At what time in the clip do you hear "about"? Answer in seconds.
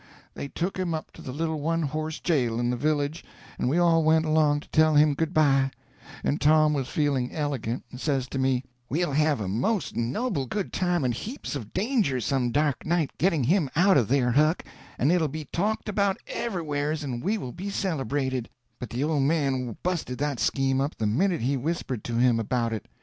15.87-16.17, 22.39-22.73